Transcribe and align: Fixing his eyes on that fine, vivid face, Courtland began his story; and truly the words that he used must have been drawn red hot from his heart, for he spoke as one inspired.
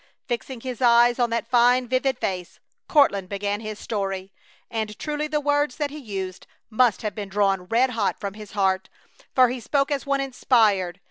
Fixing 0.27 0.61
his 0.61 0.81
eyes 0.81 1.19
on 1.19 1.29
that 1.29 1.47
fine, 1.47 1.87
vivid 1.87 2.17
face, 2.17 2.59
Courtland 2.87 3.29
began 3.29 3.59
his 3.59 3.77
story; 3.77 4.33
and 4.71 4.97
truly 4.97 5.27
the 5.27 5.39
words 5.39 5.75
that 5.75 5.91
he 5.91 5.99
used 5.99 6.47
must 6.71 7.03
have 7.03 7.13
been 7.13 7.29
drawn 7.29 7.65
red 7.65 7.91
hot 7.91 8.19
from 8.19 8.33
his 8.33 8.53
heart, 8.53 8.89
for 9.35 9.49
he 9.49 9.59
spoke 9.59 9.91
as 9.91 10.03
one 10.07 10.19
inspired. 10.19 10.99